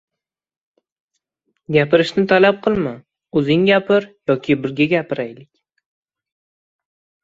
[1.75, 2.95] Gapirishni talab qilma,
[3.43, 5.51] oʻzing gapir yoki birga gapiraylik.